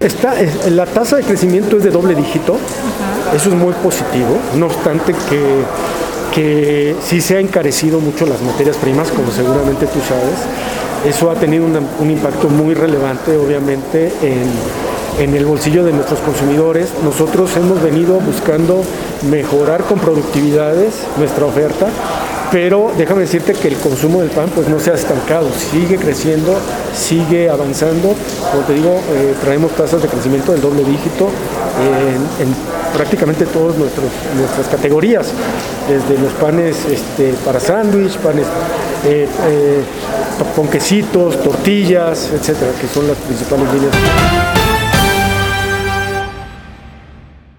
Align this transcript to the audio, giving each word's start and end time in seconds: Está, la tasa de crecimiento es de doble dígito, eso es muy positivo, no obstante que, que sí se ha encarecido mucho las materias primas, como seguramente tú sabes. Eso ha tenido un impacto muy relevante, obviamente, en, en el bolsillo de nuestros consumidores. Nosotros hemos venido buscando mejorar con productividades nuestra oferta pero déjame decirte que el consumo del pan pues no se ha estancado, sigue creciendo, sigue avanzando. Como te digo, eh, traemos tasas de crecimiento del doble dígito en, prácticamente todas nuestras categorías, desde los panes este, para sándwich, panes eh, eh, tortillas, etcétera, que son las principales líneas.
Está, 0.00 0.34
la 0.70 0.86
tasa 0.86 1.16
de 1.16 1.24
crecimiento 1.24 1.76
es 1.76 1.84
de 1.84 1.90
doble 1.90 2.14
dígito, 2.14 2.56
eso 3.36 3.50
es 3.50 3.54
muy 3.54 3.74
positivo, 3.74 4.38
no 4.56 4.64
obstante 4.64 5.12
que, 5.28 5.62
que 6.34 6.96
sí 7.04 7.20
se 7.20 7.36
ha 7.36 7.40
encarecido 7.40 8.00
mucho 8.00 8.24
las 8.24 8.40
materias 8.40 8.78
primas, 8.78 9.10
como 9.10 9.30
seguramente 9.30 9.84
tú 9.84 9.98
sabes. 10.00 10.38
Eso 11.06 11.30
ha 11.30 11.34
tenido 11.34 11.66
un 11.66 12.10
impacto 12.10 12.48
muy 12.48 12.72
relevante, 12.72 13.36
obviamente, 13.36 14.10
en, 14.22 15.22
en 15.22 15.34
el 15.36 15.44
bolsillo 15.44 15.84
de 15.84 15.92
nuestros 15.92 16.20
consumidores. 16.20 16.88
Nosotros 17.04 17.54
hemos 17.58 17.82
venido 17.82 18.20
buscando 18.20 18.82
mejorar 19.30 19.84
con 19.84 19.98
productividades 19.98 20.94
nuestra 21.18 21.44
oferta 21.44 21.88
pero 22.50 22.92
déjame 22.96 23.22
decirte 23.22 23.52
que 23.54 23.68
el 23.68 23.76
consumo 23.76 24.20
del 24.20 24.30
pan 24.30 24.48
pues 24.54 24.68
no 24.68 24.78
se 24.80 24.90
ha 24.90 24.94
estancado, 24.94 25.48
sigue 25.52 25.96
creciendo, 25.96 26.56
sigue 26.94 27.48
avanzando. 27.48 28.14
Como 28.50 28.64
te 28.66 28.74
digo, 28.74 29.00
eh, 29.12 29.34
traemos 29.42 29.72
tasas 29.72 30.02
de 30.02 30.08
crecimiento 30.08 30.52
del 30.52 30.60
doble 30.60 30.84
dígito 30.84 31.28
en, 32.40 32.54
prácticamente 32.94 33.46
todas 33.46 33.76
nuestras 33.76 34.68
categorías, 34.70 35.28
desde 35.88 36.20
los 36.20 36.32
panes 36.32 36.76
este, 36.90 37.32
para 37.44 37.60
sándwich, 37.60 38.16
panes 38.18 38.46
eh, 39.06 39.28
eh, 39.46 39.82
tortillas, 41.42 42.30
etcétera, 42.34 42.72
que 42.80 42.88
son 42.88 43.06
las 43.06 43.16
principales 43.18 43.72
líneas. 43.72 44.59